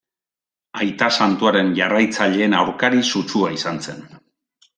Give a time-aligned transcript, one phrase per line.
[0.85, 4.03] Aita Santuaren jarraitzaileen aurkari sutsua izan zen.